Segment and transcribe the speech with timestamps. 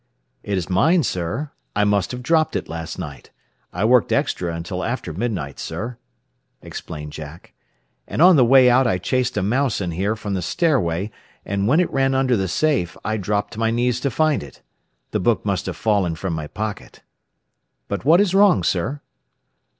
[0.41, 1.51] "It is mine, sir.
[1.75, 3.29] I must have dropped it last night.
[3.71, 5.99] I worked extra until after midnight, sir,"
[6.59, 7.53] explained Jack,
[8.07, 11.11] "and on the way out I chased a mouse in here from the stairway,
[11.45, 14.63] and when it ran under the safe I dropped to my knees to find it.
[15.11, 17.03] The book must have fallen from my pocket.
[17.87, 19.01] "But what is wrong, sir?"